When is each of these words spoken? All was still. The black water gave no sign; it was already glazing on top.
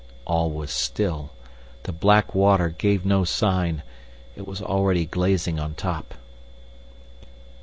All 0.25 0.49
was 0.49 0.71
still. 0.71 1.29
The 1.83 1.91
black 1.91 2.33
water 2.33 2.69
gave 2.75 3.05
no 3.05 3.23
sign; 3.23 3.83
it 4.35 4.47
was 4.47 4.59
already 4.59 5.05
glazing 5.05 5.59
on 5.59 5.75
top. 5.75 6.15